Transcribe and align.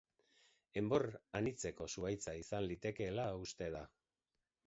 Enbor 0.81 1.03
anitzeko 1.39 1.87
zuhaitza 1.97 2.35
izan 2.39 2.67
litekeela 2.71 3.27
uste 3.45 3.71
da. 3.79 3.85